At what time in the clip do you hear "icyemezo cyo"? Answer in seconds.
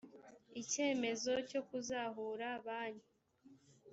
0.61-1.61